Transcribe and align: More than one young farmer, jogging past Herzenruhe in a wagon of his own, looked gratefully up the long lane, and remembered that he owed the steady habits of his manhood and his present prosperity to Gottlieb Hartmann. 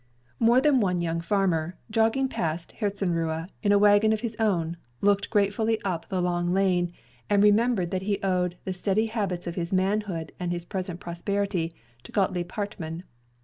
More 0.39 0.59
than 0.59 0.79
one 0.79 0.99
young 0.99 1.21
farmer, 1.21 1.77
jogging 1.91 2.27
past 2.27 2.71
Herzenruhe 2.79 3.47
in 3.61 3.71
a 3.71 3.77
wagon 3.77 4.11
of 4.11 4.21
his 4.21 4.35
own, 4.39 4.77
looked 4.99 5.29
gratefully 5.29 5.79
up 5.85 6.09
the 6.09 6.23
long 6.23 6.51
lane, 6.51 6.91
and 7.29 7.43
remembered 7.43 7.91
that 7.91 8.01
he 8.01 8.17
owed 8.23 8.57
the 8.63 8.73
steady 8.73 9.05
habits 9.05 9.45
of 9.45 9.53
his 9.53 9.71
manhood 9.71 10.31
and 10.39 10.51
his 10.51 10.65
present 10.65 10.99
prosperity 10.99 11.75
to 12.01 12.11
Gottlieb 12.11 12.51
Hartmann. 12.51 13.03